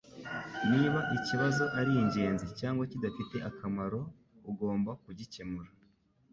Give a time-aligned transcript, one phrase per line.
[0.71, 3.99] Niba ikibazo ari ingenzi cyangwa kidafite akamaro,
[4.49, 5.69] ugomba kugikemura.